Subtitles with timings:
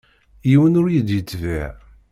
[0.49, 1.67] Yiwen ur yi-d-yetbiɛ.